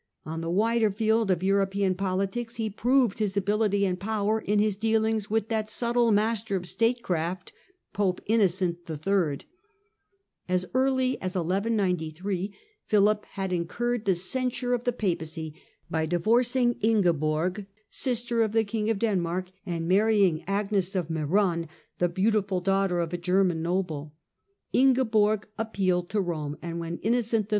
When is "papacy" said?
14.91-15.53